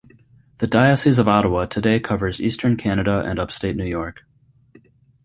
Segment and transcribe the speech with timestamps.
[0.57, 4.23] The Diocese of Ottawa today covers Eastern Canada and Upstate New York.